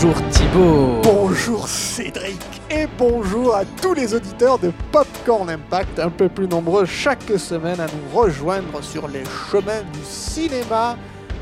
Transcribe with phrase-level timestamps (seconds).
[0.00, 1.00] Bonjour Thibaut.
[1.02, 2.38] Bonjour Cédric
[2.70, 7.80] et bonjour à tous les auditeurs de Popcorn Impact, un peu plus nombreux chaque semaine
[7.80, 10.96] à nous rejoindre sur les chemins du cinéma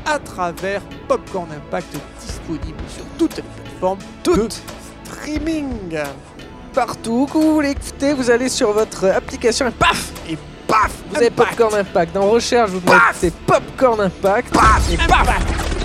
[0.07, 4.37] à travers Popcorn Impact disponible sur toutes les plateformes Toutes.
[4.39, 5.99] de streaming.
[6.73, 11.17] Partout où vous voulez écouter, vous allez sur votre application et paf Et paf Vous
[11.17, 11.29] avez.
[11.29, 12.15] Popcorn Impact.
[12.15, 14.51] Dans Recherche, vous mettez Popcorn Impact.
[14.51, 15.29] Paf Et paf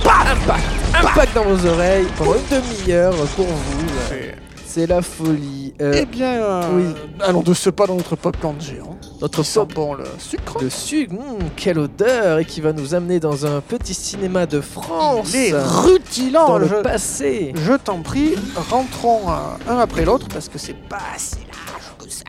[0.06, 3.86] Impact Impact dans vos oreilles pendant une demi-heure pour vous.
[4.08, 5.74] C'est- la folie.
[5.82, 6.84] Euh, Eh bien, euh, oui.
[7.20, 8.96] allons de ce pas dans notre popcorn géant.
[9.20, 10.58] notre Qui sent pop bon le sucre.
[10.58, 14.62] de sucre, hmm, quelle odeur Et qui va nous amener dans un petit cinéma de
[14.62, 15.28] France.
[15.34, 16.56] Il est dans rutilant.
[16.58, 17.52] le je- passé.
[17.54, 18.34] Je t'en prie,
[18.70, 22.24] rentrons euh, un après l'autre parce que c'est pas si large que ça.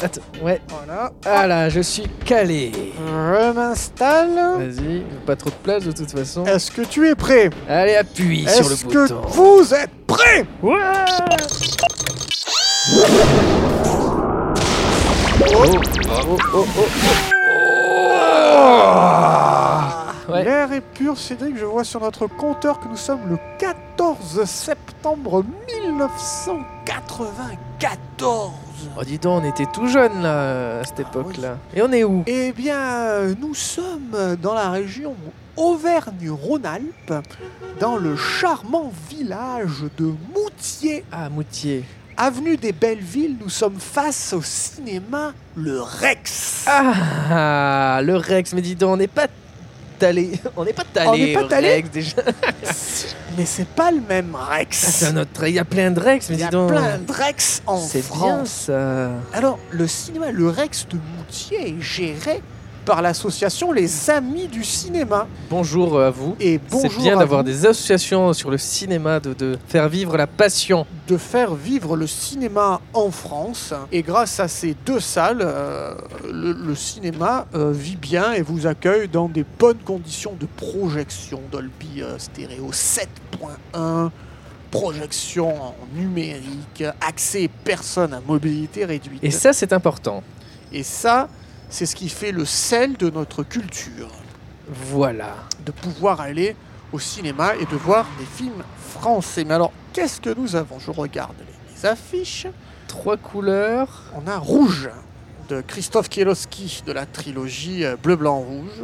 [0.00, 0.60] Attends, ouais.
[0.68, 1.10] Voilà.
[1.26, 2.70] Ah là, je suis calé.
[3.06, 4.28] Je m'installe.
[4.58, 6.44] Vas-y, pas trop de place de toute façon.
[6.44, 7.50] Est-ce que tu es prêt?
[7.68, 9.20] Allez, appuie sur le Est-ce que bouton.
[9.28, 10.46] vous êtes prêts?
[10.62, 10.74] Ouais
[15.50, 15.64] Oh,
[16.30, 16.88] oh, oh, oh.
[20.32, 20.44] Ouais.
[20.44, 21.56] L'air est pur, Cédric.
[21.56, 23.38] Je vois sur notre compteur que nous sommes le
[24.08, 25.44] 14 septembre
[25.84, 28.52] 1994.
[28.96, 31.58] Oh, dis donc, on était tout jeunes là, à cette époque-là.
[31.74, 32.22] Et on est où?
[32.26, 35.14] Eh bien, nous sommes dans la région
[35.58, 37.12] Auvergne-Rhône-Alpes,
[37.80, 41.04] dans le charmant village de Moutier.
[41.12, 41.84] Ah, Moutier.
[42.16, 46.64] Avenue des Bellevilles, nous sommes face au cinéma Le Rex.
[46.66, 48.54] Ah, le Rex.
[48.54, 49.26] Mais dis donc, on n'est pas
[50.02, 50.32] allé.
[50.56, 52.16] On n'est pas On allé n'est pas au allé Rex déjà.
[53.36, 54.76] Mais c'est pas le même Ah, Rex.
[54.78, 55.46] c'est un autre.
[55.46, 56.70] Il y a plein de Rex, mais Il y dis a donc.
[56.70, 58.18] plein de Rex en C'est France.
[58.20, 59.10] bien ça.
[59.32, 62.42] Alors, le cinéma Le Rex de Moutier est géré
[62.88, 65.26] par l'association Les Amis du Cinéma.
[65.50, 66.34] Bonjour à vous.
[66.40, 70.16] Et C'est bonjour bien à d'avoir des associations sur le cinéma, de, de faire vivre
[70.16, 70.86] la passion.
[71.06, 73.74] de faire vivre le cinéma en France.
[73.92, 75.96] Et grâce à ces deux salles, euh,
[76.32, 81.42] le, le cinéma euh, vit bien et vous accueille dans des bonnes conditions de projection.
[81.52, 84.08] Dolby euh, Stéréo 7.1,
[84.70, 89.22] projection en numérique, accès aux personnes à mobilité réduite.
[89.22, 90.22] Et ça, c'est important.
[90.72, 91.28] Et ça,
[91.70, 94.10] c'est ce qui fait le sel de notre culture.
[94.68, 95.34] Voilà.
[95.64, 96.56] De pouvoir aller
[96.92, 99.44] au cinéma et de voir des films français.
[99.44, 100.78] Mais alors, qu'est-ce que nous avons?
[100.78, 102.46] Je regarde les, affiches.
[102.86, 104.04] Trois couleurs.
[104.14, 104.90] On a Rouge
[105.48, 108.82] de Christophe Kielowski de la trilogie euh, Bleu, Blanc, Rouge.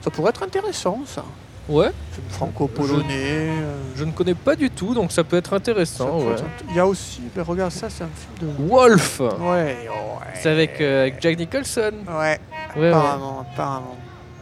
[0.00, 1.24] Ça pourrait être intéressant, ça.
[1.68, 1.90] Ouais.
[2.12, 3.04] Film franco-polonais.
[3.12, 6.18] euh, Je ne connais pas du tout, donc ça peut être intéressant.
[6.20, 6.34] ouais.
[6.34, 8.68] être Il y a aussi, regarde ça, c'est un film de.
[8.68, 9.20] Wolf.
[9.20, 9.76] Ouais, ouais.
[10.40, 11.92] C'est avec, euh, avec Jack Nicholson.
[12.08, 12.38] Ouais,
[12.76, 13.96] apparemment, apparemment.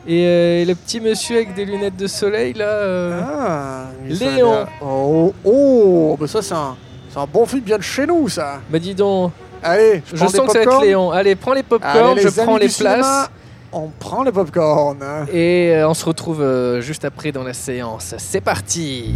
[0.07, 2.65] Et euh, le petit monsieur avec des lunettes de soleil là.
[2.67, 4.67] euh, Ah, Léon.
[4.83, 6.77] Oh, oh, ben ça, c'est un,
[7.17, 8.61] un bon film bien de chez nous, ça.
[8.69, 10.83] Bah dis donc, Allez, je, sens que ça va être.
[10.83, 11.11] Léon.
[11.11, 13.31] Allez, prends les popcorn, je prends les du cinéma, places.
[13.77, 14.99] On prend les popcorn.
[15.33, 18.15] Et euh, on se retrouve euh, juste après dans la séance.
[18.19, 19.13] C'est parti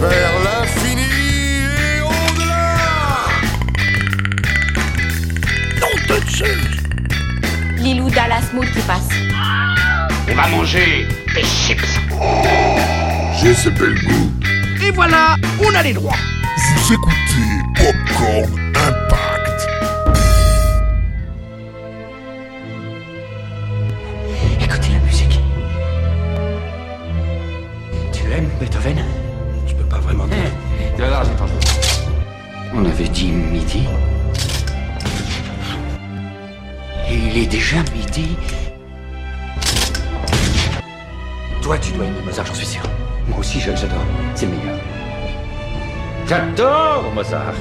[0.00, 2.74] vers l'infini et au-delà.
[7.76, 9.08] Lilou Dallas Mood qui passe.
[10.28, 12.00] On va manger des chips.
[13.40, 14.32] J'ai ce bel goût.
[14.84, 16.18] Et voilà, on a les droits.
[16.74, 18.65] Vous écoutez Popcorn
[28.86, 29.04] Beethoven
[29.66, 30.36] Je peux pas vraiment dire.
[31.00, 31.26] Âge
[32.74, 33.84] On avait dit midi.
[37.08, 38.36] Et il est déjà midi.
[41.62, 42.82] Toi, tu dois aimer Mozart, j'en suis sûr.
[43.28, 43.98] Moi aussi, je- j'adore.
[44.34, 44.78] C'est le meilleur.
[46.28, 47.54] J'adore Mozart.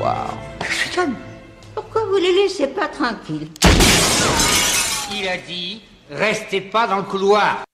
[0.00, 0.16] Waouh.
[0.68, 1.00] Je.
[1.74, 3.48] Pourquoi vous les laissez pas tranquilles?
[5.14, 7.64] Il a dit restez pas dans le couloir.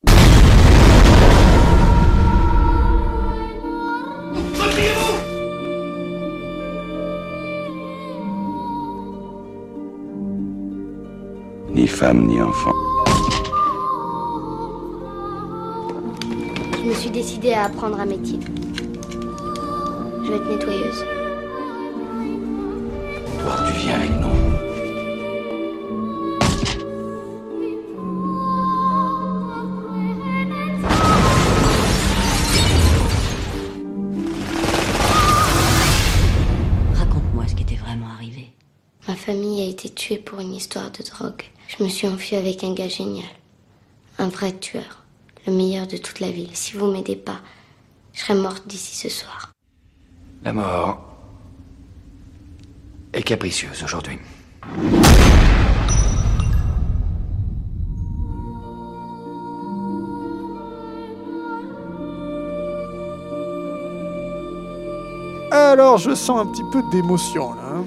[11.71, 12.73] Ni femme ni enfant.
[16.73, 18.39] Je me suis décidée à apprendre un métier.
[20.25, 21.05] Je vais être nettoyeuse.
[23.41, 24.48] Toi, tu viens avec nous.
[40.59, 41.45] Histoire de drogue.
[41.69, 43.31] Je me suis enfuie avec un gars génial.
[44.19, 45.05] Un vrai tueur.
[45.47, 46.51] le meilleur de toute la ville.
[46.53, 47.41] Si vous m'aidez pas,
[48.13, 49.53] je serai morte d'ici ce soir.
[50.43, 51.01] La mort
[53.13, 54.19] est capricieuse aujourd'hui.
[65.51, 67.61] Alors, je sens un petit peu d'émotion là.
[67.77, 67.85] hein.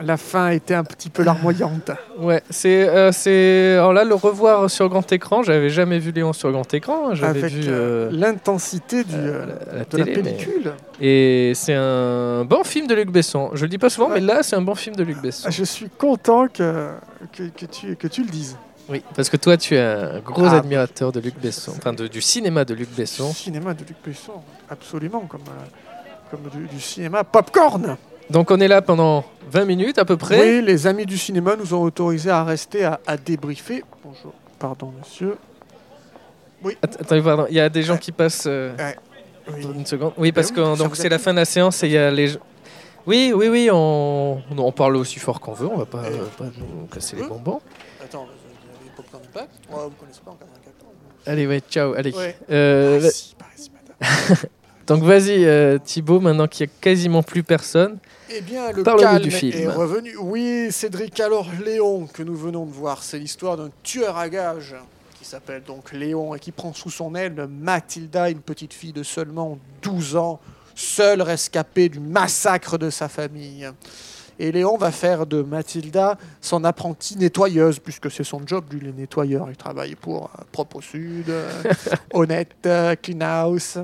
[0.00, 1.90] La fin était un petit peu larmoyante.
[2.18, 2.88] Ouais, c'est.
[2.88, 6.72] euh, c'est- alors là, le revoir sur grand écran, j'avais jamais vu Léon sur grand
[6.74, 7.14] écran.
[7.14, 7.68] J'avais Avec vu.
[7.68, 10.72] euh, euh, l'intensité du, euh, la- la de la mais- pellicule.
[11.00, 13.50] Et c'est un bon film de Luc Besson.
[13.54, 15.48] Je le dis pas souvent, mais là, c'est un bon film de Luc Besson.
[15.50, 16.90] Je suis content que,
[17.32, 18.56] que, que tu, que tu le dises.
[18.88, 22.08] Oui, parce que toi, tu es un gros Ah, admirateur de Luc Besson, enfin de-
[22.08, 23.30] du cinéma de Luc Besson.
[23.32, 24.32] Cinéma de Luc Besson,
[24.70, 25.42] absolument, comme,
[26.30, 27.96] comme du, du cinéma popcorn.
[28.30, 30.58] Donc on est là pendant 20 minutes à peu près.
[30.58, 33.84] Oui, les amis du cinéma nous ont autorisé à rester à, à débriefer.
[34.04, 35.36] Bonjour, pardon monsieur.
[36.82, 38.44] Att- Attendez, pardon, il y a des gens qui passent.
[38.46, 38.72] euh,
[39.50, 39.64] Oui.
[39.74, 40.12] Une seconde.
[40.18, 42.10] Oui, parce oui, que donc c'est la fin de la séance et il y a
[42.10, 42.28] les.
[42.28, 42.40] gens-
[43.06, 45.68] Oui, oui, oui, on, on parle aussi fort qu'on veut.
[45.68, 46.12] On va pas, Eh.
[46.14, 47.60] euh, pas nous casser les Hein bonbons.
[48.04, 50.92] Attends, vous avez Popcorn Impact Ouais, Vous connaissez pas en 84 ans
[51.26, 52.12] Allez, ouais, ciao, allez.
[52.12, 52.36] Ouais.
[52.50, 54.36] Euh, Ah, si, pareil, si, madame.
[54.86, 57.96] donc vas-y, euh, Thibaut, maintenant qu'il y a quasiment plus personne.
[58.30, 59.58] Eh bien, le calme du film.
[59.58, 60.16] est revenu.
[60.18, 64.76] Oui, Cédric, alors Léon, que nous venons de voir, c'est l'histoire d'un tueur à gages
[65.18, 69.02] qui s'appelle donc Léon et qui prend sous son aile Mathilda, une petite fille de
[69.02, 70.40] seulement 12 ans,
[70.74, 73.68] seule rescapée du massacre de sa famille.
[74.38, 78.92] Et Léon va faire de Mathilda son apprentie nettoyeuse, puisque c'est son job, lui, le
[78.92, 79.48] nettoyeur.
[79.50, 81.50] Il travaille pour euh, Propos Sud, euh,
[82.12, 83.78] Honnête, euh, Clean House.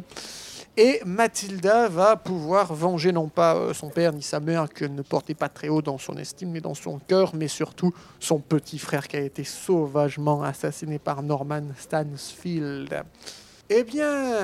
[0.76, 5.03] Et Mathilda va pouvoir venger non pas euh, son père ni sa mère qu'elle ne
[5.03, 8.81] portait pas très haut dans son estime mais dans son cœur, mais surtout son petit
[8.81, 13.05] frère qui a été sauvagement assassiné par Norman Stansfield.
[13.71, 14.37] Eh bien,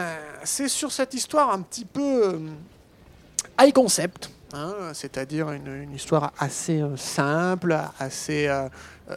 [0.45, 2.39] c'est sur cette histoire un petit peu euh,
[3.61, 8.49] high concept, hein, c'est-à-dire une, histoire assez euh, simple, assez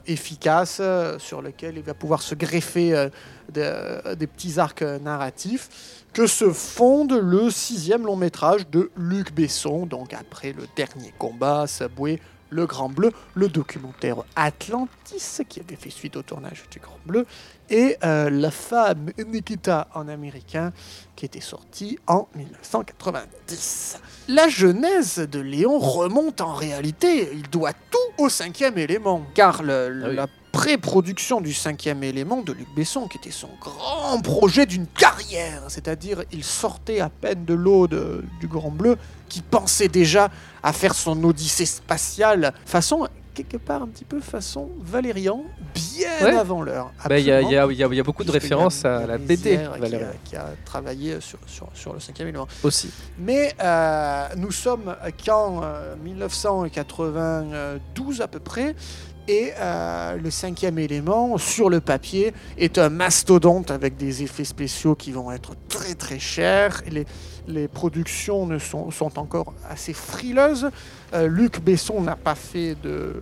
[0.08, 0.82] efficace,
[1.20, 3.10] sur laquelle il va pouvoir se greffer
[3.54, 9.86] de- des petits arcs narratifs, que se fonde le sixième long métrage de Luc Besson,
[9.88, 12.20] donc après le dernier combat, Subway,
[12.52, 17.26] Le Grand Bleu, le documentaire Atlantis, qui avait fait suite au tournage du Grand Bleu,
[17.72, 20.72] et euh, La femme Nikita en américain,
[21.16, 23.98] qui était sorti en 1990.
[24.28, 30.02] La genèse de Léon remonte en réalité, il doit tout au cinquième élément, car le-
[30.04, 30.16] Ah oui.
[30.16, 35.64] la pré-production du cinquième élément de Luc Besson, qui était son grand projet d'une carrière,
[35.68, 38.98] c'est-à-dire il sortait à peine de l'eau du Grand Bleu,
[39.28, 40.30] qui pensait déjà
[40.62, 46.36] à faire son odyssée spatiale, façon quelque part un petit peu façon Valérian, bien Ouais.
[46.38, 46.92] avant l'heure.
[47.10, 47.52] Il y, a, il Absolument.
[47.52, 49.64] y a- il y a- il y a beaucoup de références à la BD, qui
[49.64, 52.48] a- Valérie, Qui a, travaillé sur, sur, sur le cinquième élément.
[52.62, 52.92] aussi.
[53.18, 54.96] Mais euh, nous sommes
[55.26, 58.76] qu'en euh, 1992 à peu près.
[59.28, 64.96] Et euh, le cinquième élément, sur le papier, est un mastodonte avec des effets spéciaux
[64.96, 66.82] qui vont être très très chers.
[67.48, 70.70] Les, productions ne sont, sont encore assez frileuses.
[71.14, 73.22] Euh, Luc Besson n'a pas fait de,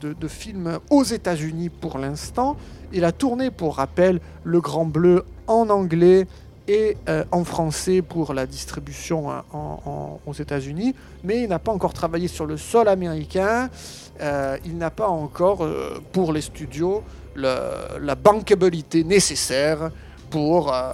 [0.00, 2.56] de, de film aux États-Unis pour l'instant.
[2.92, 6.26] Il a tourné, pour rappel, Le Grand Bleu en anglais
[6.70, 11.58] et euh, en français pour la distribution hein, en- en- aux États-Unis, mais il n'a
[11.58, 13.68] pas encore travaillé sur le sol américain.
[14.20, 17.02] Euh, il n'a pas encore, euh, pour les studios,
[17.34, 19.90] le- la bankabilité nécessaire
[20.30, 20.92] pour euh,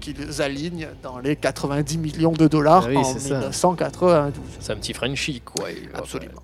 [0.00, 3.34] qu'ils alignent dans les 90 millions de dollars Ah oui, en c'est ça.
[3.38, 4.44] 1992.
[4.60, 5.68] C'est un petit Frenchie, quoi.
[5.94, 6.42] Absolument.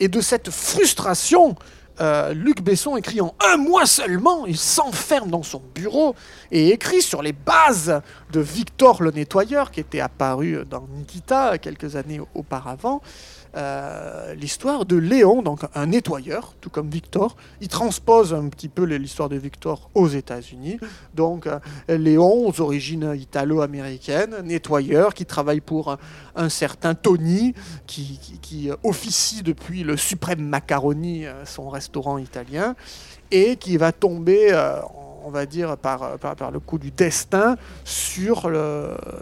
[0.00, 1.54] Et de cette frustration,
[2.00, 6.14] euh, Luc Besson écrit en un mois seulement, il s'enferme dans son bureau
[6.50, 8.00] et écrit sur les bases
[8.32, 13.02] de Victor le nettoyeur, qui était apparu dans Nikita quelques années auparavant,
[13.54, 17.36] euh, l'histoire de Léon, donc un nettoyeur, tout comme Victor.
[17.60, 20.78] Il transpose un petit peu l'histoire de Victor aux États-Unis.
[21.14, 25.96] Donc euh, Léon, aux origines italo-américaines, nettoyeur, qui travaille pour
[26.34, 27.54] un, certain Tony,
[27.86, 32.74] qui, qui- officie depuis le Suprême Macaroni, euh, son restaurant italien,
[33.30, 34.52] et qui va tomber,
[35.24, 38.50] on va dire, par, par, le coup du destin, sur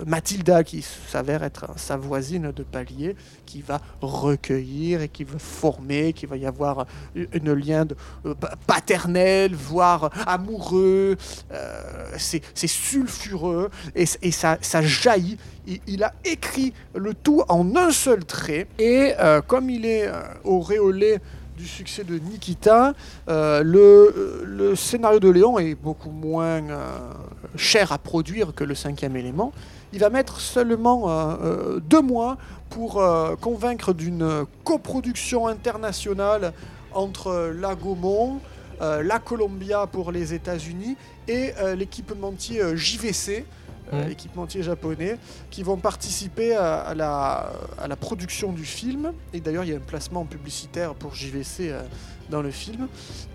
[0.07, 3.17] Mathilda, qui s'avère être sa voisine de palier,
[3.47, 8.35] qui va recueillir et qui va former, qui va y avoir un lien de, euh,
[8.35, 11.17] pa- paternel, voire amoureux.
[11.53, 15.39] euh, c'est sulfureux et, ça, jaillit.
[15.87, 20.11] Il, a écrit le tout en un seul trait et euh, comme il est
[20.45, 21.19] auréolé
[21.61, 22.95] du succès de Nikita,
[23.29, 27.13] euh, le, scénario de Léon est beaucoup moins euh,
[27.55, 29.53] cher à produire que le cinquième élément.
[29.93, 32.39] Il va mettre seulement euh, deux mois
[32.71, 33.03] pour
[33.41, 36.53] convaincre d'une coproduction internationale
[36.93, 38.41] entre la Gaumont,
[38.81, 43.45] euh, la Columbia pour les États-Unis et l'équipementier JVC,
[44.09, 45.17] équipementier japonais,
[45.51, 49.13] qui vont participer à, à la, à la production du film.
[49.33, 51.83] Et d'ailleurs, il y a un placement publicitaire pour JVC euh,
[52.31, 52.89] dans le film.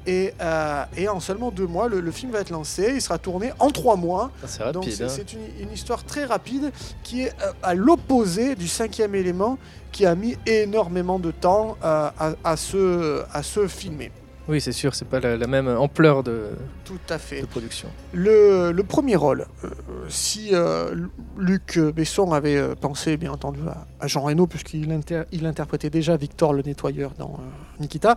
[0.07, 2.91] Et, euh, et en seulement deux mois, le, le film va être lancé.
[2.95, 4.31] Il sera tourné en trois mois.
[4.43, 5.25] Ah, C'est Donc c'est hein.
[5.59, 6.71] une, une histoire très rapide
[7.03, 9.57] qui est à l'opposé du cinquième élément
[9.91, 14.11] qui a mis énormément de temps euh, à, à se, à se filmer.
[14.47, 16.49] Oui, c'est sûr, c'est pas la, la même ampleur de,
[16.85, 17.41] Tout à fait.
[17.41, 17.89] de production.
[18.13, 19.69] Le, le premier rôle, euh,
[20.07, 20.93] si euh,
[21.37, 25.89] Luc Besson avait euh, pensé bien entendu à, à Jean Reno, puisqu'il inter- il interprétait
[25.89, 28.15] déjà Victor le nettoyeur dans euh, Nikita,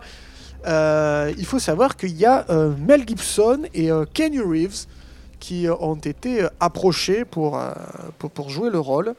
[1.37, 2.45] il faut savoir qu'il y a
[2.85, 4.85] Mel Gibson et Kenny Reeves
[5.39, 7.57] qui ont été approchés pour,
[8.17, 9.15] pour, pour jouer le rôle.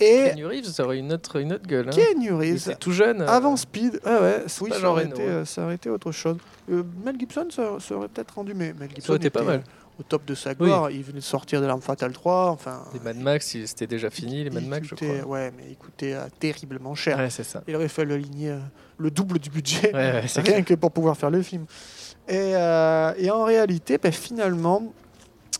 [0.00, 1.88] Et Keanu Reeves, ça aurait une autre, une autre gueule.
[1.88, 2.14] hein.
[2.20, 3.22] Il Reeves, était tout jeune.
[3.22, 5.28] euh, avant Speed, ouais, ouais, oui, pas ça, Jean aurait Reno, été, hein.
[5.28, 6.36] euh, ça aurait été autre chose.
[6.70, 9.40] Euh, Mel Gibson, ça, ça aurait peut-être rendu, mais Mel Gibson Ça aurait été pas
[9.40, 9.62] était, mal.
[9.98, 10.90] au top de sa gloire.
[10.90, 12.84] Il venait de sortir de l'Arme Fatale 3, enfin.
[12.94, 15.08] Les Mad Max, c'était déjà fini, les Mad Max, je crois.
[15.26, 17.18] Ouais, mais il coûtait terriblement cher.
[17.18, 17.62] Ouais, c'est ça.
[17.66, 18.56] Il aurait fallu aligner
[18.98, 21.64] le double du budget, Ouais, rien que pour pouvoir faire le film.
[22.28, 24.92] Et, euh, et en réalité, ben, finalement,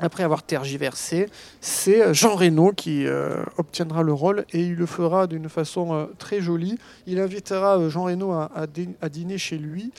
[0.00, 1.28] après avoir tergiversé,
[1.60, 5.92] c'est euh, Jean Reno qui euh, obtiendra le rôle et il le fera d'une façon
[5.94, 6.78] euh, très jolie.
[7.06, 9.90] Il invitera Jean Reno à, à dî- à dîner chez lui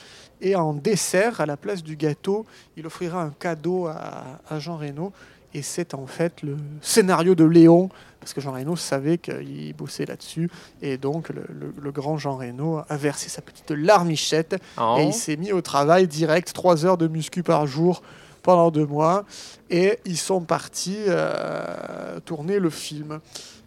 [0.41, 2.45] et en dessert, à la place du gâteau,
[2.77, 5.11] il offrira un cadeau à, à Jean Reno.
[5.53, 7.89] Et c'est en fait le scénario de Léon,
[8.19, 10.47] parce que Jean Reno savait qu'il bossait là-dessus.
[10.83, 14.97] Et donc le, le- le grand Jean Reno a versé sa petite larmichette Oh.
[14.99, 18.03] et il s'est mis au travail direct, 3 heures de muscu par jour
[18.49, 19.25] pendant deux mois.
[19.69, 23.19] Et ils sont partis euh, tourner le film.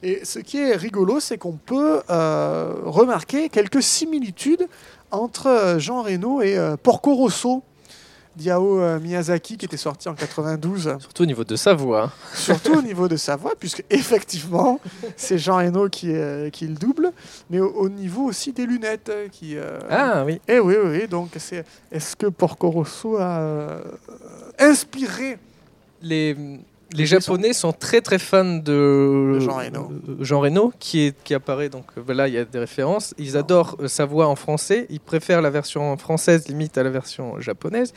[0.02, 4.66] Et ce qui est rigolo, c'est qu'on peut euh, remarquer quelques similitudes
[5.12, 7.62] entre euh, Jean Reno et euh, Porco Rosso.
[8.34, 12.04] Diao Miyazaki qui était sorti en 92, Surtout au niveau de sa voix.
[12.04, 12.10] hein.
[12.32, 14.80] surtout au niveau de sa voix, puisque effectivement
[15.18, 17.12] c'est Jean Reno qui, euh, qui le double,
[17.50, 20.40] mais au, au niveau aussi des lunettes qui, euh, Ah oui.
[20.48, 23.82] eh oui, oui, donc c'est est-ce que Porco Rosso a
[24.62, 25.38] inspiré
[26.02, 26.36] Les,
[26.94, 29.92] les Japonais sont très très fans de, Jean Reno.
[30.20, 33.14] Jean Reno, qui, est, qui apparaît, donc euh, voilà, il y a des références.
[33.18, 34.86] Ils adorent euh, sa voix en français.
[34.90, 37.92] Ils préfèrent la version française limite à la version japonaise.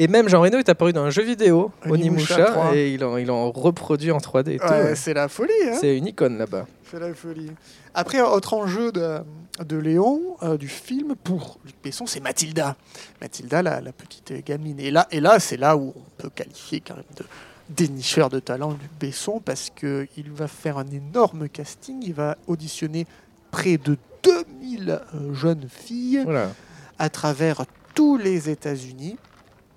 [0.00, 2.76] Et même Jean Reno est apparu dans un jeu vidéo, Onimusha Onimusha, 3.
[2.76, 4.64] et il en, il en reproduit en 3D et tout.
[4.64, 4.94] Ouais, ouais.
[4.94, 6.66] C'est la folie, hein C'est une icône là-bas.
[6.88, 7.50] C'est la folie.
[7.94, 9.18] Après, autre enjeu de,
[9.64, 12.76] de Léon, euh, du film, pour Luc Besson, c'est Mathilda.
[13.20, 14.78] Mathilda, la, la petite gamine.
[14.80, 17.24] Et là, et là c'est là où on peut qualifier quand même de
[17.68, 22.02] dénicheur de talent Luc Besson, parce qu'il va faire un énorme casting.
[22.02, 23.06] Il va auditionner
[23.50, 26.50] près de 2000 euh, jeunes filles Voilà.
[26.98, 29.16] à travers tous les États-Unis.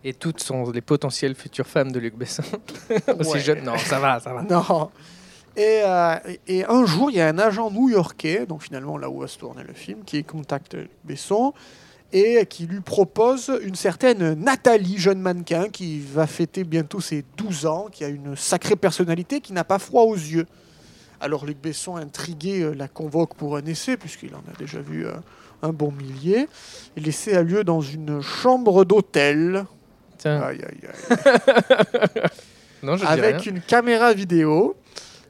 [0.04, 2.42] Et toutes sont les potentielles futures femmes de Luc Besson.
[3.20, 3.40] Aussi Ouais.
[3.40, 3.64] jeunes.
[3.64, 4.42] Non, ça va, ça va.
[4.44, 4.90] Non.
[5.58, 6.16] Et, euh,
[6.48, 9.38] et un jour, il y a un agent new-yorkais, donc finalement là où va se
[9.38, 11.54] tourner le film, qui contacte Luc Besson
[12.14, 17.66] et qui lui propose une certaine Nathalie, jeune mannequin, qui va fêter bientôt ses 12
[17.66, 20.46] ans, qui a une sacrée personnalité, qui n'a pas froid aux yeux.
[21.22, 25.06] Alors Luc Besson, intrigué, euh, la convoque pour un essai, puisqu'il en a déjà vu
[25.06, 25.14] euh,
[25.62, 26.48] un bon millier.
[26.98, 29.66] Et l'essai a lieu dans une chambre d'hôtel.
[30.18, 32.22] Tiens, Aïe, aïe, aïe
[32.84, 34.76] non, je dis avec une caméra vidéo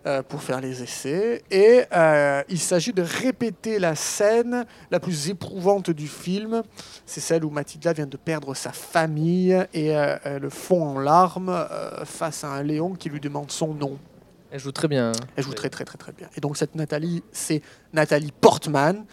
[0.05, 1.43] euh, pour faire les essais.
[1.51, 6.63] Et euh, il s'agit de répéter la scène la plus éprouvante du film.
[7.05, 11.50] C'est celle où Mathilda vient de perdre sa famille et euh, elle fond en larmes
[11.50, 13.98] euh, face à un Léon qui lui demande son nom.
[14.50, 15.12] Elle joue très bien.
[15.36, 16.29] Elle joue très très très très bien.
[16.36, 17.62] Et donc cette Nathalie, c'est
[17.93, 19.05] Nathalie Portman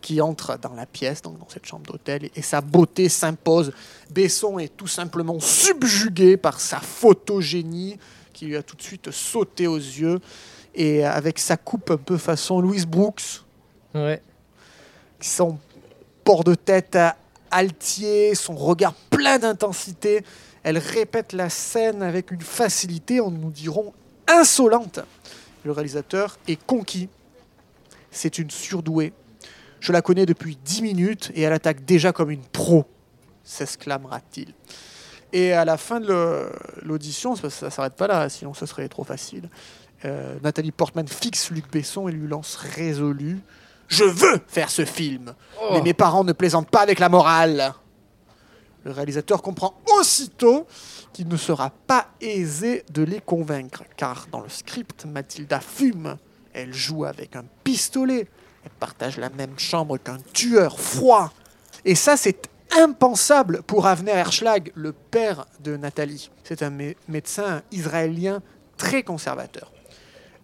[0.00, 3.72] qui entre dans la pièce, donc dans cette chambre d'hôtel, et sa beauté s'impose.
[4.10, 7.98] Besson est tout simplement subjugué par sa photogénie
[8.38, 10.20] qui lui a tout de suite sauté aux yeux.
[10.72, 13.42] Et avec sa coupe un peu façon Louise Brooks,
[13.94, 14.22] Ouais.
[15.20, 15.58] son
[16.22, 16.96] port de tête
[17.50, 20.22] altier, son regard plein d'intensité,
[20.62, 23.92] elle répète la scène avec une facilité, on nous dirons
[24.28, 25.00] insolente.
[25.64, 27.08] Le réalisateur est conquis.
[28.12, 29.12] C'est une surdouée.
[29.80, 32.84] Je la connais depuis 10 minutes et elle attaque déjà comme une pro,
[33.42, 34.54] s'exclamera-t-il.
[35.32, 36.50] Et à la fin de
[36.82, 39.48] l'audition, ça ne s'arrête pas là, sinon ce serait trop facile.
[40.04, 43.40] Euh, Nathalie Portman fixe Luc Besson et lui lance résolu
[43.88, 45.34] Je veux faire ce film.
[45.72, 47.74] Mais mes parents ne plaisantent pas avec la morale.
[48.84, 50.66] Le réalisateur comprend aussitôt
[51.12, 56.16] qu'il ne sera pas aisé de les convaincre, car dans le script, Mathilda fume,
[56.52, 58.28] elle joue avec un pistolet,
[58.64, 61.32] elle partage la même chambre qu'un tueur froid.
[61.84, 66.30] Et ça, c'est impensable pour Avner Herschlag, le père de Nathalie.
[66.44, 68.40] C'est un mé- médecin israélien
[68.76, 69.72] très conservateur.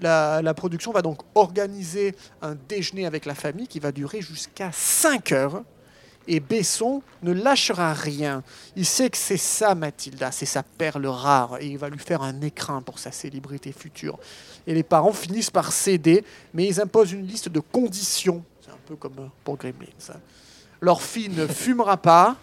[0.01, 5.33] La, production va donc organiser un déjeuner avec la famille qui va durer jusqu'à 5
[5.33, 5.63] heures.
[6.27, 8.43] Et Besson ne lâchera rien.
[8.77, 11.59] Il sait que c'est ça, Mathilda, c'est sa perle rare.
[11.61, 14.19] Et il va lui faire un écrin pour sa célébrité future.
[14.67, 16.25] Et les parents finissent par céder,
[16.55, 18.43] mais ils imposent une liste de conditions.
[18.63, 19.87] C'est un peu comme pour Gremlins.
[20.85, 22.37] Leur fille ne fumera pas,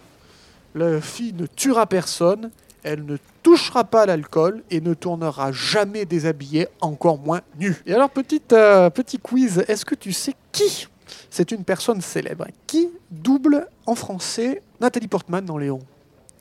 [0.73, 2.49] leur fille ne tuera personne,
[2.81, 7.75] elle ne touchera pas l'alcool et ne tournera jamais déshabillée, encore moins nue.
[7.85, 10.87] Et alors, petite, euh, petit quiz, est-ce que tu sais qui
[11.29, 12.47] C'est une personne célèbre?
[12.65, 15.77] Qui double en français Nathalie Portman dans Léon?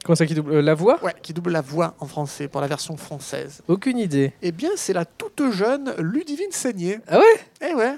[0.02, 1.04] Comment ça qui double euh, la voix?
[1.04, 3.60] Ouais, qui double la voix en français pour la version française.
[3.68, 4.32] Aucune idée.
[4.40, 7.00] Eh bien, c'est la toute jeune Ludivine Seigné.
[7.06, 7.68] Ah ouais?
[7.70, 7.96] Eh ouais.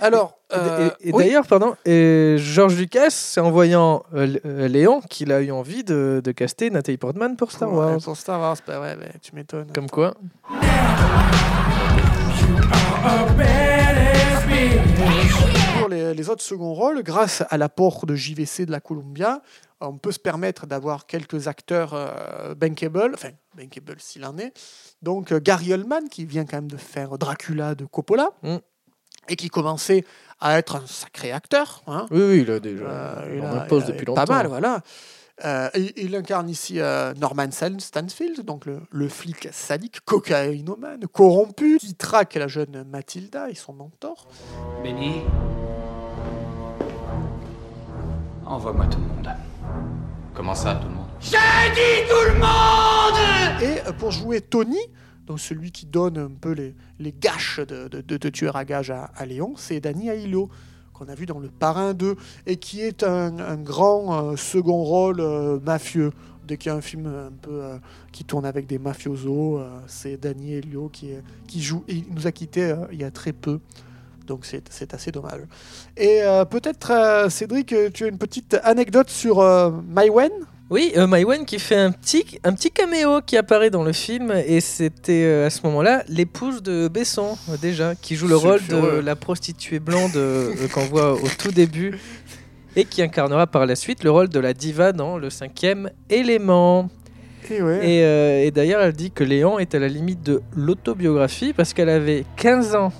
[0.00, 1.24] Alors, Et- euh, Et, et oui.
[1.24, 5.84] d'ailleurs, pardon, et George Lucas, c'est en voyant euh, euh, Léon qu'il a eu envie
[5.84, 7.98] de, de caster Nathalie Portman pour Star Ouais, Wars.
[8.02, 9.70] Pour Star Wars, bah ouais, bah, tu m'étonnes.
[9.72, 10.14] Comme quoi.
[15.78, 19.42] Pour les, les autres seconds rôles, grâce à l'apport de JVC de la Columbia,
[19.80, 24.52] on peut se permettre d'avoir quelques acteurs euh, bankable, enfin bankable s'il en est.
[25.02, 28.56] Donc euh, Gary Oldman, qui vient quand même de faire Dracula de Coppola, Mm.
[29.28, 30.04] Et qui commençait
[30.40, 31.82] à être un sacré acteur.
[31.86, 32.06] hein.
[32.10, 32.84] Oui, oui, il a déjà.
[32.84, 34.24] Euh, il a- impose il a- depuis longtemps.
[34.24, 34.80] Pas mal, voilà.
[35.44, 41.78] Euh, il incarne ici euh, Norman Stan- Stanfield, donc le, le flic sadique, cocaïnomane, corrompu,
[41.80, 44.28] qui traque la jeune Mathilda et son mentor.
[44.84, 45.22] Benny
[48.46, 49.28] Envoie-moi tout le monde.
[50.34, 51.06] Comment ça, tout le monde
[53.62, 54.78] Et euh, pour jouer Tony,
[55.26, 59.54] donc celui qui donne un peu les, gâches de, de, tueur à gages à, Léon,
[59.56, 60.50] c'est Danny Aiello,
[60.92, 65.20] qu'on a vu dans Le Parrain 2, et qui est un, grand euh, second rôle
[65.20, 66.12] euh, mafieux.
[66.46, 67.78] Dès qu'il y a un film un peu euh,
[68.12, 71.84] qui tourne avec des mafiosos, c'est Danny Aiello qui, joue.
[71.88, 73.60] Il nous a quittés il y a très peu.
[74.26, 75.40] Donc c'est assez dommage.
[75.96, 79.42] Et peut-être, Cédric, tu as une petite anecdote sur
[79.88, 80.32] Maïwen?
[80.70, 84.32] Oui, euh, Maïwen qui fait un petit, un petit caméo qui apparaît dans le film,
[84.46, 88.66] et c'était euh, à ce moment-là l'épouse de Besson, euh, déjà, qui joue le rôle
[88.66, 91.98] de la prostituée blonde euh, euh, qu'on voit au tout début,
[92.76, 96.88] et qui incarnera par la suite le rôle de la diva dans le cinquième élément.
[97.50, 97.86] Et ouais.
[97.86, 101.90] Et, et d'ailleurs, elle dit que Léon est à la limite de l'autobiographie parce qu'elle
[101.90, 102.92] avait 15 ans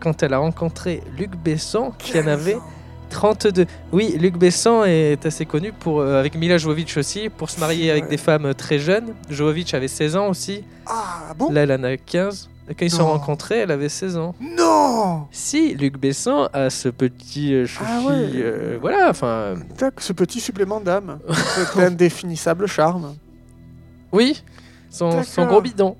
[0.00, 2.56] quand elle a rencontré Luc Besson, qui en avait
[3.12, 3.66] 32.
[3.92, 7.90] Oui, Luc Besson est assez connu pour, euh, avec Mila Jovovich aussi, pour se marier
[7.90, 9.14] avec des femmes euh, très jeunes.
[9.30, 10.64] Jovovich avait 16 ans aussi.
[10.86, 12.48] Ah bon Là, elle en a 15.
[12.68, 14.34] Et Quand ils se sont rencontrés, elle avait 16 ans.
[14.40, 18.14] Non Si, Luc Besson a ce petit euh, Ah ouais.
[18.36, 21.18] euh, voilà, enfin, Tac, ce petit supplément d'âme.
[21.56, 23.14] Cet indéfinissable charme.
[24.12, 24.42] oui,
[24.90, 25.46] son, son D'accord.
[25.46, 25.96] gros bidon.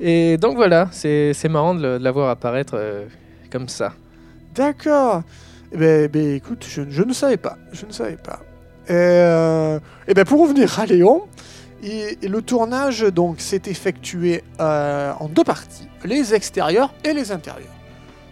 [0.00, 3.06] Et donc voilà, c'est c'est marrant de le- de la voir apparaître euh,
[3.50, 3.92] comme ça.
[4.54, 5.22] D'accord.
[5.72, 7.56] Eh ben, ben, écoute, je, je ne savais pas.
[7.72, 8.40] Je ne savais pas.
[8.86, 9.78] Et, euh,
[10.08, 11.22] eh ben, pour revenir à Léon,
[11.82, 17.32] et, et le tournage donc s'est effectué euh, en deux parties, les extérieurs et les
[17.32, 17.72] intérieurs.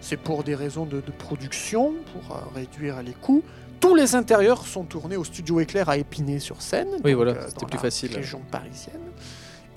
[0.01, 3.43] C'est pour des raisons de, de production, pour euh, réduire les coûts.
[3.79, 6.89] Tous les intérieurs sont tournés au studio Éclair à Épinay-sur-Seine.
[7.03, 8.15] Oui, donc, voilà, euh, c'était dans plus la facile.
[8.15, 9.01] Région parisienne.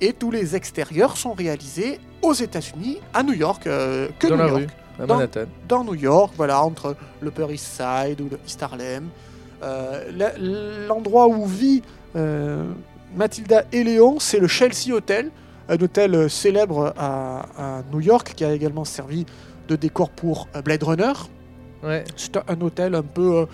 [0.01, 4.55] Et tous les extérieurs sont réalisés aux États-Unis, à New York, que dans New York
[4.55, 4.67] rue,
[4.99, 5.45] à Dans- Manhattan.
[5.67, 9.07] dans New York, voilà, entre l'Upper East Side ou le East Harlem.
[9.63, 11.81] Euh, L'endroit où vit
[12.15, 12.63] euh,
[13.15, 15.31] Mathilda et Léon, c'est le Chelsea Hotel,
[15.69, 19.25] un hôtel euh, célèbre à, à New York qui a également servi
[19.69, 21.13] de décor pour euh, Blade Runner.
[21.83, 22.03] Ouais.
[22.17, 23.45] C'est un hôtel un peu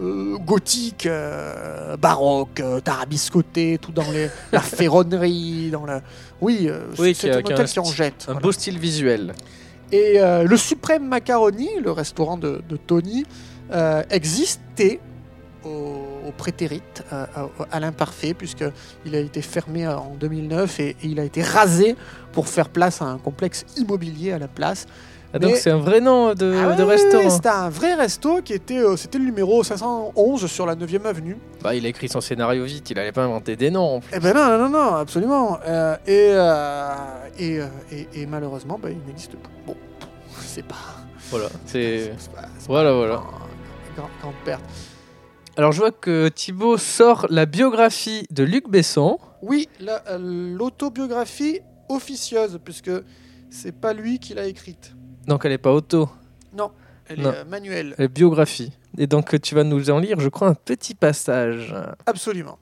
[0.00, 6.00] euh, gothique, euh, baroque, euh, tarabiscoté, tout dans les, la ferronnerie, dans la...
[6.40, 8.22] Oui, Oui, c'est un hôtel qui en jette.
[8.28, 8.40] Un voilà.
[8.40, 9.34] beau style visuel.
[9.90, 13.24] Et euh, le Suprême Macaroni, le restaurant de, Tony,
[13.72, 15.00] euh, existait
[15.64, 17.26] au, prétérite, euh,
[17.70, 21.96] à, l'imparfait, puisqu'il a été fermé en 2009 et, et il a été rasé
[22.32, 24.86] pour faire place à un complexe immobilier à la place.
[25.34, 27.24] Ah, donc Mais- c'est un vrai nom de, Ah de restaurant.
[27.24, 31.04] ouais, C'était un vrai resto qui était, euh, c'était le numéro 511 sur la 9e
[31.04, 31.36] avenue.
[31.62, 34.00] Bah, il a écrit son scénario vite, il allait pas inventer des noms.
[34.14, 35.58] Eh ben non, non, non, non, absolument.
[35.66, 36.94] Euh, et, euh,
[37.38, 39.52] et, euh, et, et malheureusement, ben, il n'existe plus.
[39.66, 39.76] Bon,
[40.40, 40.76] c'est pas.
[41.30, 42.12] Voilà, c'est.
[42.66, 43.22] Voilà, pas voilà.
[43.96, 44.64] grande, grande perte.
[45.58, 49.18] Alors je vois que Thibaut sort la biographie de Luc Besson.
[49.42, 50.18] Oui, la- euh,
[50.56, 52.92] l'autobiographie officieuse, puisque
[53.50, 54.94] c'est pas lui qui l'a écrite.
[55.28, 56.08] Donc elle est pas auto,
[56.52, 56.72] Non,
[57.06, 57.32] elle Non.
[57.32, 57.94] est euh, manuelle.
[57.98, 58.72] elle est biographie.
[58.96, 61.74] Et donc tu vas nous en lire, je crois, un petit passage.
[62.06, 62.58] Absolument.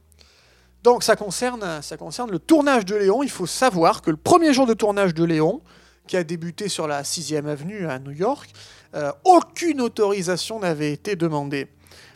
[0.83, 3.22] Donc ça concerne, ça concerne le tournage de Léon.
[3.22, 5.61] Il faut savoir que le premier jour de tournage de Léon,
[6.07, 8.50] qui a débuté sur la 6e avenue à New York,
[8.94, 11.68] euh, aucune autorisation n'avait été demandée.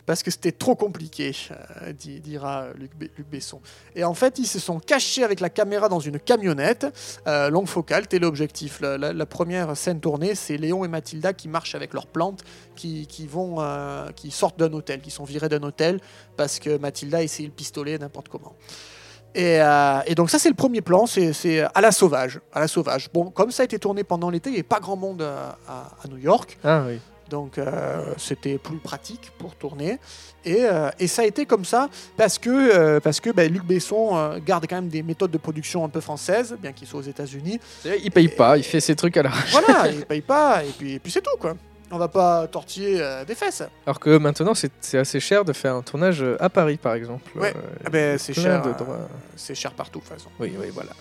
[0.05, 3.61] Parce que c'était trop compliqué, euh, di- dira Luc, Be- Luc Besson.
[3.95, 6.87] Et en fait, ils se sont cachés avec la caméra dans une camionnette,
[7.27, 8.81] euh, longue focale, téléobjectif.
[8.81, 12.43] La, la- première scène tournée, c'est Léon et Mathilda qui marchent avec leurs plantes,
[12.75, 15.99] qui, qui vont, euh, qui sortent d'un hôtel, qui sont virés d'un hôtel
[16.35, 18.55] parce que Mathilda a essayé le pistolet n'importe comment.
[19.33, 19.59] Et,
[20.15, 23.09] donc ça c'est le premier plan, c'est à la sauvage, à la sauvage.
[23.13, 25.57] Bon, comme ça a été tourné pendant l'été, il n'y avait pas grand monde à,
[26.03, 26.99] à New York, Ah oui.
[27.31, 29.97] Donc euh, c'était plus pratique pour tourner.
[30.45, 33.63] Et, euh, et ça a été comme ça parce que, euh, parce que ben, Luc
[33.63, 37.03] Besson garde quand même des méthodes de production un peu françaises, bien qu'il soit aux
[37.03, 37.59] États-Unis.
[38.03, 39.31] Il paye pas, il fait ses trucs à la.
[39.51, 41.55] Voilà, il paye pas, et puis, et puis c'est tout quoi.
[41.93, 43.63] On va pas tortiller euh, des fesses.
[43.85, 47.29] Alors que maintenant c'est c'est assez cher de faire un tournage à Paris par exemple.
[47.37, 47.53] Ouais.
[47.55, 48.61] Euh, Ah ben, c'est cher.
[48.61, 48.73] de
[49.35, 50.29] c'est cher partout de toute façon.
[50.39, 50.91] Oui, oui, voilà.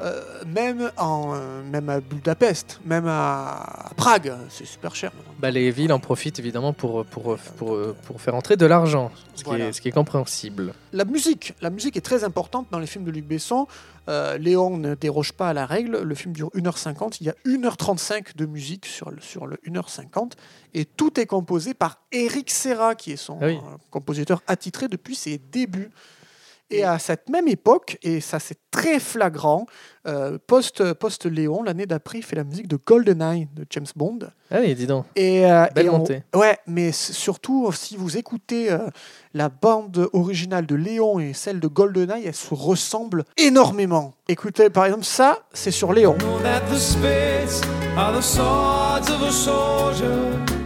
[0.00, 5.12] Euh, même, en, euh, même à Budapest, même à, à Prague, c'est super cher.
[5.16, 5.32] maintenant.
[5.38, 9.44] Bah, les villes en profitent évidemment pour, pour, pour, pour faire entrer de l'argent, ce,
[9.44, 9.68] qui Voilà.
[9.68, 10.74] est, ce qui est compréhensible.
[10.92, 13.68] La musique, la musique est très importante dans les films de Luc Besson.
[14.08, 16.02] Euh, Léon ne déroge pas à la règle.
[16.02, 17.18] Le film dure 1h50.
[17.20, 20.32] Il y a 1h35 de musique sur le, sur le 1h50.
[20.74, 23.56] Et tout est composé par Eric Serra, qui est son Ah oui.
[23.58, 25.90] euh, compositeur attitré depuis ses débuts.
[26.70, 29.66] Et à cette même époque, et ça c'est très flagrant,
[30.08, 34.18] euh, post- post-Léon, l'année d'après, il fait la musique de GoldenEye de James Bond.
[34.50, 35.04] Ah oui, dis donc.
[35.14, 36.22] Et, euh, Belle et on- montée.
[36.34, 38.78] Ouais, mais surtout, si vous écoutez euh,
[39.34, 44.14] la bande originale de Léon et celle de GoldenEye, elles se ressemblent énormément.
[44.26, 46.16] Écoutez, par exemple, ça, c'est sur Léon.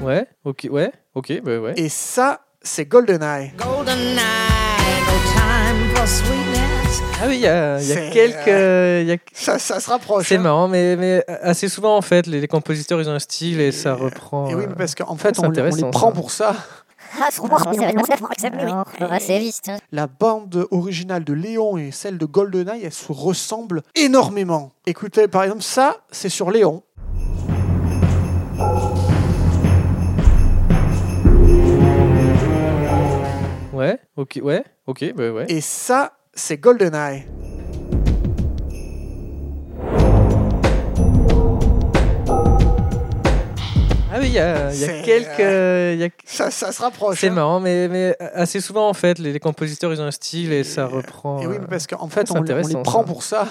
[0.02, 1.74] Ouais, ok, ouais, ok, bah ouais.
[1.76, 3.52] Et ça, c'est GoldenEye.
[7.20, 8.48] Ah oui, il y a, y quelques...
[8.48, 10.29] euh, il y a- Ça, ça se rapproche.
[10.29, 10.40] C'est hein.
[10.40, 13.72] marrant, mais, mais assez souvent en fait, les, les compositeurs ils ont un style et
[13.72, 14.48] ça reprend.
[14.48, 16.14] Et oui, euh, mais parce qu'en fait, c'est on, les- on les intéressant, prend ça.
[16.14, 16.55] pour ça.
[19.92, 24.72] La bande originale de Léon et celle de GoldenEye, elles se ressemblent énormément.
[24.87, 26.83] Écoutez, par exemple, ça, c'est sur Léon.
[33.78, 35.46] Ouais, ok, ouais, ok, bah ouais.
[35.48, 37.26] Et ça, c'est GoldenEye.
[44.10, 45.40] Ah oui, il y a, il y a C'est, quelques.
[45.40, 47.20] euh, il y a- Ça, ça se rapproche.
[47.20, 47.32] C'est hein.
[47.34, 50.64] marrant, mais, mais assez souvent en fait, les, les compositeurs ils ont un style et
[50.64, 51.40] ça reprend.
[51.42, 53.06] Et oui, euh, mais parce qu'en fait, c'est on, les- on les intéressant, prend ça.
[53.06, 53.48] pour ça.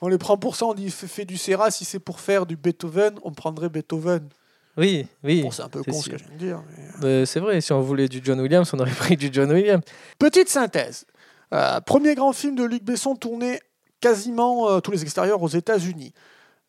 [0.00, 2.44] On les prend pour ça, on dit fais fais du Serra, si c'est pour faire
[2.46, 4.28] du Beethoven, on prendrait Beethoven.
[4.76, 5.42] Oui, oui.
[5.42, 6.62] Bon, c'est un peu con ce que je viens de dire.
[6.76, 7.22] mais, euh.
[7.22, 9.82] Euh, c'est vrai, si on voulait du John Williams, on aurait pris du John Williams.
[10.18, 11.06] Petite synthèse.
[11.54, 13.60] Euh, premier grand film de Luc Besson tourné
[14.00, 16.12] quasiment euh, tous les extérieurs aux États-Unis.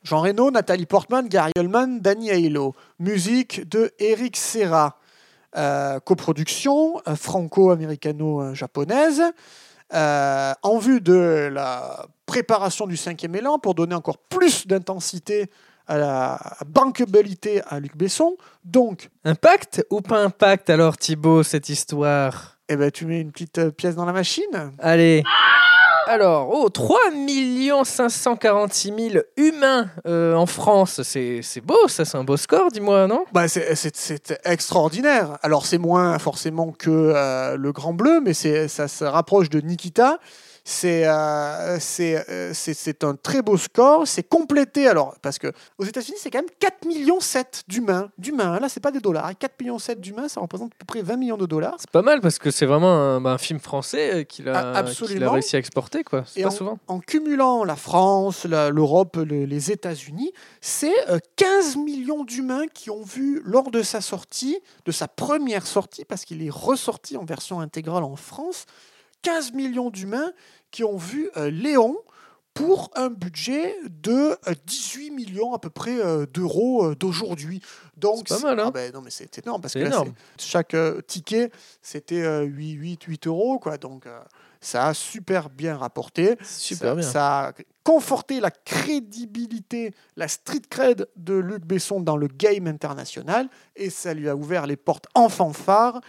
[0.04, 2.76] Jean Reno, Nathalie Portman, Gary Oldman, Danny Aiello.
[3.00, 4.98] Musique de Eric Serra.
[5.56, 9.24] Euh, coproduction franco-américano-japonaise.
[9.91, 15.50] En vue de la préparation du cinquième élan pour donner encore plus d'intensité
[15.88, 18.36] à la bankabilité à Luc Besson.
[18.63, 22.58] Donc, Impact ou pas impact alors Thibaut cette histoire?
[22.69, 24.71] Eh ben, tu mets une petite euh, pièce dans la machine.
[24.80, 25.23] Allez.
[26.08, 26.97] Alors, oh, 3
[27.84, 31.02] 546 000 humains euh, en France.
[31.04, 33.26] C'est beau, ça, c'est un beau score, dis-moi, non?
[33.34, 35.38] Bah, c'est- extraordinaire.
[35.41, 40.19] Alors, c'est moins forcément que euh, le Grand Bleu, mais ça se rapproche de Nikita.
[40.69, 44.06] C'est euh, c'est euh, c'est- un très beau score.
[44.06, 48.10] C'est complété, alors, parce que aux États-Unis, c'est quand même 4 millions 7 d'humains.
[48.17, 49.32] D'humains, là, c'est pas des dollars.
[49.39, 51.75] 4 millions 7 d'humains, ça représente à peu près 20 millions de dollars.
[51.80, 54.71] C'est pas mal parce que c'est vraiment un, bah, un film français euh, qu'il Ah,
[54.71, 55.15] a, absolument.
[55.15, 56.23] qu'il a réussi à exporter, quoi.
[56.27, 56.80] C'est pas en- souvent.
[56.88, 63.03] En cumulant la France, l'Europe, le- les États-Unis, c'est euh, 15 millions d'humains qui ont
[63.03, 67.62] vu lors de sa sortie, de sa première sortie, parce qu'il est ressorti en version
[67.62, 68.65] intégrale en France,
[69.23, 70.32] 15 millions d'humains
[70.71, 71.97] qui ont vu euh, Léon
[72.58, 77.62] pour un budget de euh, 18 millions à peu près euh, d'euros euh, d'aujourd'hui.
[77.95, 80.03] Donc C'est pas mal, hein ah ben non mais c'est énorme parce que là,
[80.39, 81.51] chaque euh, ticket
[81.82, 83.77] c'était euh, 8, 8, 8 euros quoi.
[83.77, 84.19] Donc euh,
[84.60, 86.36] Ça a super bien rapporté.
[86.43, 87.03] Super ça, bien.
[87.08, 87.53] ça a
[87.84, 94.15] conforté la crédibilité, la street cred de Luc Besson dans le game international et ça
[94.15, 96.01] lui a ouvert les portes en fanfare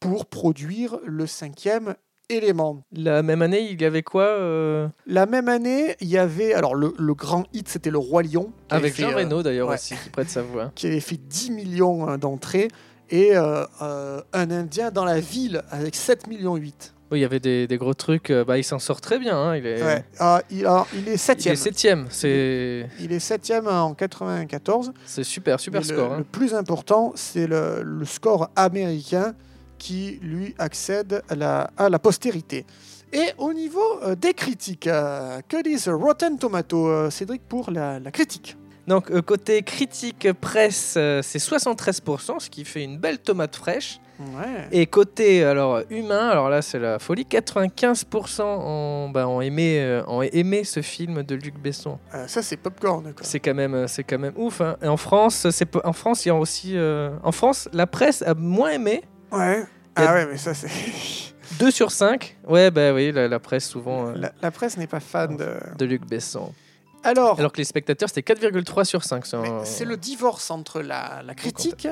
[0.00, 1.94] pour produire le cinquième
[2.28, 2.82] élément.
[2.92, 6.74] La même année, il y avait quoi euh, La même année, il y avait alors
[6.74, 9.74] le, le grand hit, c'était le Roi Lion Avec fait, Jean euh, Reno d'ailleurs ouais.
[9.74, 10.72] aussi, qui prête sa voix.
[10.74, 12.68] qui avait fait 10 millions euh, d'entrées
[13.10, 16.92] et euh, euh, un Indien dans la ville avec 7 millions 8.
[17.12, 18.30] Oui, il y avait des, des gros trucs.
[18.30, 19.36] euh, Bah, il s'en sort très bien.
[19.36, 20.04] hein, Il est, Ouais.
[20.18, 21.54] Ah, il, alors, il est il est septième.
[21.56, 22.06] septième.
[22.08, 24.92] C'est Il est septième en 94.
[25.04, 26.08] c'est super, super Mais score.
[26.14, 26.24] Le, hein.
[26.32, 29.34] plus important, c'est le, le score américain
[29.84, 32.64] qui lui accède à la, à la postérité.
[33.12, 38.00] Et au niveau euh, des critiques, euh, que disent Rotten Tomato, euh, Cédric, pour la,
[38.00, 38.56] la critique?
[38.86, 44.00] Donc, euh, côté critique presse, c'est 73%, ce qui fait une belle tomate fraîche.
[44.18, 44.68] Ouais.
[44.72, 50.22] Et côté alors humain, alors là c'est la folie, 95% ont, bah, ont aimé, ont
[50.22, 51.98] aimé ce film de Luc Besson.
[52.28, 53.12] Ça, c'est popcorn.
[53.22, 54.60] C'est quand même, c'est quand même ouf.
[54.60, 54.76] hein.
[54.82, 55.46] Et en France,
[55.82, 59.02] en France, il y a aussi, en France, la presse a moins aimé.
[59.32, 59.64] Ouais.
[59.96, 60.68] Ah ouais, mais ça, c'est.
[61.60, 62.36] 2 sur 5.
[62.48, 65.54] Ouais, bah oui, la, la presse souvent euh, La, la presse n'est pas fan de.
[65.78, 66.52] de Luc Besson.
[67.06, 69.26] Alors, Alors que les spectateurs, c'était 4,3 sur 5.
[69.26, 71.86] C'est un- le divorce entre la, la critique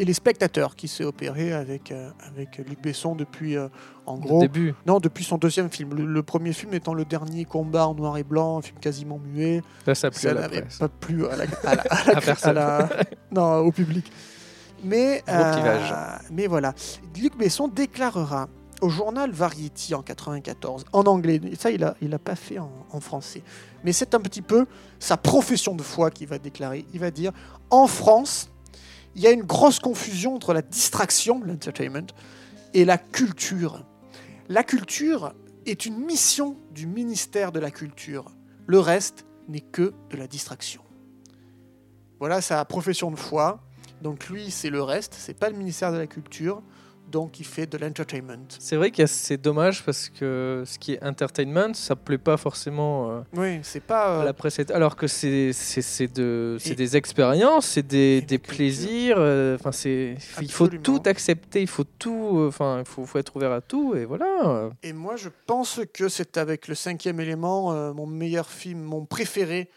[0.00, 3.68] et les spectateurs qui s'est opéré avec, euh, avec Luc Besson depuis, euh,
[4.06, 4.74] en le gros, début.
[4.84, 5.94] non, depuis son deuxième film.
[5.94, 9.20] Le, le premier film étant le dernier combat en noir et blanc, un film quasiment
[9.20, 9.62] muet.
[9.86, 10.78] Là, ça a plu Ça à la presse.
[10.78, 12.50] pas plu à la, à la- à la- À personne.
[12.50, 12.88] à la-
[13.30, 14.10] non, au public.
[14.84, 16.74] Mais, euh, mais voilà,
[17.18, 18.48] Luc Besson déclarera
[18.82, 22.70] au journal Variety en 94, en anglais, ça il a, il a pas fait en,
[22.92, 23.42] en français,
[23.84, 24.66] mais c'est un petit peu
[24.98, 26.84] sa profession de foi qu'il va déclarer.
[26.92, 27.32] Il va dire,
[27.70, 28.50] en France,
[29.14, 32.12] il y a une grosse confusion entre la distraction, l'entertainment,
[32.74, 33.82] et la culture.
[34.48, 35.32] La culture
[35.64, 38.26] est une mission du ministère de la Culture.
[38.66, 40.82] Le reste n'est que de la distraction.
[42.18, 43.60] Voilà sa profession de foi.
[44.02, 46.62] Donc lui, c'est le reste, c'est pas le ministère de la Culture.
[47.08, 48.48] Donc il fait de l'entertainment.
[48.58, 53.12] C'est vrai que c'est dommage parce que ce qui est entertainment, ça plaît pas forcément
[53.12, 54.18] euh, Oui, c'est pas.
[54.18, 54.58] à euh, la presse.
[54.74, 59.18] Alors que c'est c'est c'est de c'est des expériences, c'est des, des plaisirs.
[59.20, 62.40] euh, Enfin c'est il faut tout accepter, il faut tout.
[62.40, 64.70] euh, Enfin il faut, faut être ouvert à tout et voilà.
[64.82, 69.04] Et moi, je pense que c'est avec le cinquième élément, euh, mon meilleur film, mon
[69.06, 69.70] préféré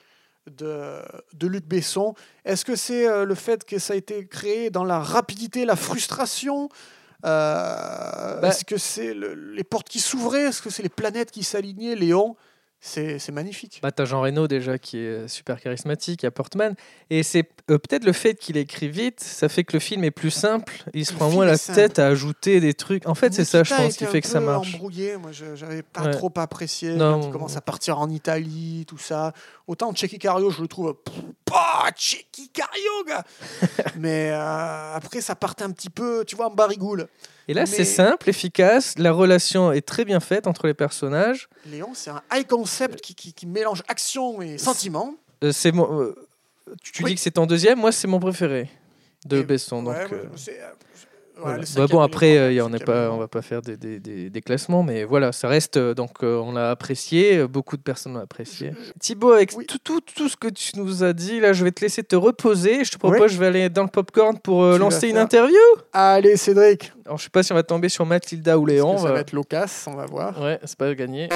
[0.50, 1.00] de,
[1.34, 2.14] de Luc Besson.
[2.46, 5.76] Est-ce que c'est euh, le fait que ça a été créé dans la rapidité, la
[5.76, 6.70] frustration
[7.26, 10.46] Euh, Bah- Est-ce que c'est le- les portes qui s'ouvraient?
[10.48, 11.96] Est-ce que c'est les planètes qui s'alignaient?
[11.96, 12.36] Léon
[12.82, 13.80] C'est c'est magnifique.
[13.84, 16.76] Bah, t'as Jean Reno déjà qui est super charismatique, a Portman.
[17.10, 20.12] Et c'est euh, peut-être le fait qu'il écrit vite, ça fait que le film est
[20.12, 20.72] plus simple.
[20.94, 23.06] Il se Le prend moins la tête à ajouter des trucs.
[23.06, 24.76] En fait, c'est ça, je pense, qui fait que ça marche.
[24.76, 25.18] embrouillé.
[25.18, 26.12] Moi, je j'avais pas Ouais.
[26.12, 29.34] trop apprécié Non, quand il commence à partir en Italie, tout ça.
[29.70, 30.96] Autant Checky Cario, je le trouve
[31.46, 33.24] pas Checky Cario, gars.
[34.00, 37.08] Mais euh, après, ça partait un petit peu, tu vois, en barigoule.
[37.48, 38.98] Et là, Mais- c'est simple, efficace.
[38.98, 41.50] La relation est très bien faite entre les personnages.
[41.68, 45.14] Léon, c'est un high concept qui, qui- qui mélange action et sentiment.
[45.44, 46.16] Euh, c'est mon, euh,
[46.82, 47.12] tu tu Oui.
[47.12, 48.72] dis que c'est ton deuxième, moi c'est mon préféré
[49.28, 49.84] de Et- Besson.
[49.84, 50.24] Donc, Ouais, euh,
[51.46, 53.62] ouais, bon après, élément, euh, y le a- on n'est pas, on va pas faire
[53.62, 55.78] des, des- des- des classements, mais voilà, ça reste.
[55.78, 58.72] euh, donc euh, on a apprécié, beaucoup de personnes l'ont apprécié.
[59.00, 59.66] Thibaut, avec Oui.
[59.66, 62.16] tout, tout, tout ce que tu nous as dit, là, je vais te laisser te
[62.16, 62.84] reposer.
[62.84, 63.30] Je te propose, Oui.
[63.30, 65.56] je vais aller dans le popcorn pour euh, lancer une interview.
[65.94, 66.92] Allez, Cédric.
[67.06, 68.96] Alors je sais pas si on va tomber sur Mathilda ou Léon.
[68.96, 70.40] que ça va- être loquace, on va voir.
[70.42, 71.30] Ouais, c'est pas gagné.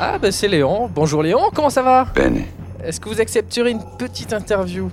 [0.00, 0.90] Ah bah c'est Léon.
[0.92, 2.04] Bonjour Léon, comment ça va?
[2.14, 2.42] Bene.
[2.82, 4.90] Est-ce que vous accepterez une petite interview?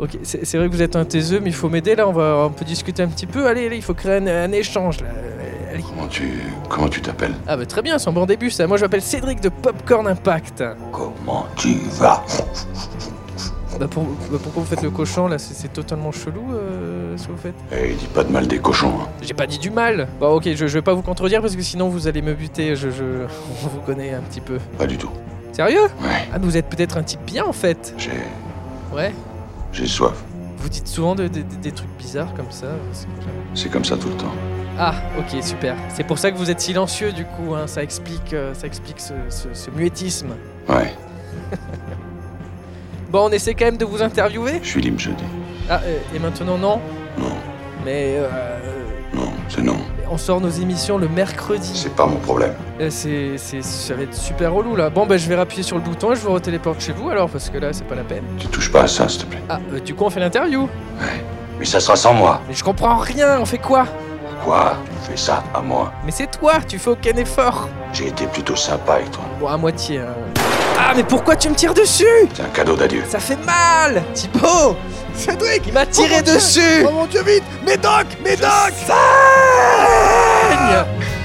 [0.00, 2.44] Ok, c'est vrai que vous êtes un taiseux, mais il faut m'aider là, on, va,
[2.46, 3.46] on peut discuter un petit peu.
[3.48, 5.08] Allez, allez, il faut créer un, un échange là.
[5.72, 5.82] Allez.
[5.82, 6.30] Comment tu.
[6.68, 7.34] Comment tu t'appelles?
[7.46, 8.66] Ah bah très bien, c'est un bon début ça.
[8.66, 10.62] Moi je m'appelle Cédric de Popcorn Impact.
[10.92, 12.22] Comment tu vas?
[13.78, 15.38] Bah, pour- bah, pourquoi vous faites le cochon là?
[15.38, 17.54] C'est totalement chelou euh, ce que vous faites.
[17.72, 19.08] Eh, dis pas de mal des cochons, hein.
[19.22, 20.08] J'ai pas dit du mal.
[20.20, 22.74] Bon ok, je, je vais pas vous contredire parce que sinon vous allez me buter.
[22.76, 23.04] Je, je...
[23.64, 24.58] On vous connaît un petit peu.
[24.78, 25.10] Pas du tout.
[25.52, 25.82] Sérieux?
[26.02, 27.94] Ouais, Ah mais vous êtes peut-être un type bien en fait.
[27.98, 28.10] j'ai.
[28.94, 29.12] Ouais.
[29.78, 30.12] J'ai soif.
[30.56, 32.66] Vous dites souvent de- de- de- des trucs bizarres comme ça.
[33.54, 34.32] c'est- comme ça tout le temps.
[34.76, 35.76] Ah, ok, super.
[35.88, 37.54] C'est pour ça que vous êtes silencieux, du coup.
[37.54, 40.30] hein, Ça explique, euh, ça explique ce, ce- ce muettisme.
[40.68, 40.92] Ouais,
[43.10, 44.58] Bon, on essaie quand même de vous interviewer.
[44.62, 45.22] je suis libre jeudi.
[45.70, 46.80] Ah, euh, et maintenant, non?
[47.18, 47.36] Non,
[47.84, 48.28] Mais euh,
[49.14, 49.78] non, c'est non.
[50.10, 51.70] On sort nos émissions le mercredi.
[51.74, 52.54] C'est pas mon problème.
[52.80, 54.90] Euh, C'est, c'est, ça va être super relou, là.
[54.90, 57.28] Bon, bah, je vais appuyer sur le bouton et je vous retéléporte chez vous, alors,
[57.28, 58.24] parce que là, c'est pas la peine.
[58.38, 59.42] Tu touches pas à ça, s'il te plaît.
[59.48, 60.68] Ah, euh, du coup, on fait l'interview.
[61.58, 62.40] Mais ça sera sans moi.
[62.48, 63.86] Mais je comprends rien, on fait quoi?
[64.44, 64.76] Quoi?
[65.04, 67.68] Tu fais ça à moi Mais c'est toi, tu fais aucun effort.
[67.92, 69.24] J'ai été plutôt sympa avec toi.
[69.40, 69.98] Bon, à moitié.
[69.98, 70.14] hein.
[70.78, 72.04] Ah, mais pourquoi tu me tires dessus?
[72.34, 73.02] C'est un cadeau d'adieu.
[73.08, 74.76] Ça fait mal Thibaut
[75.18, 76.84] Cédric Il m'a oh tiré dessus.
[76.86, 77.42] Oh mon dieu, vite.
[77.66, 78.94] Médoc Médoc Ça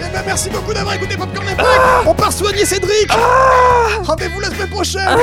[0.06, 2.04] eh ben, merci beaucoup d'avoir écouté Popcorn Impact ah.
[2.06, 3.08] On part soigner Cédric.
[3.10, 4.02] Ah.
[4.04, 5.02] Rendez-vous la semaine prochaine.
[5.08, 5.18] Ah.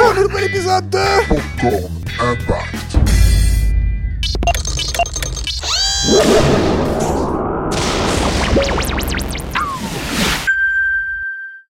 [0.00, 0.98] Pour le nouvel épisode de
[1.28, 2.96] Popcorn Impact.